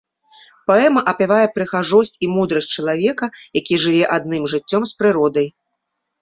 Паэма 0.69 1.01
апявае 1.11 1.43
прыгажосць 1.57 2.13
і 2.27 2.29
мудрасць 2.37 2.69
чалавека, 2.79 3.25
які 3.61 3.79
жыве 3.85 4.03
адным 4.19 4.49
жыццём 4.55 4.83
з 4.95 4.99
прыродай. 5.03 5.47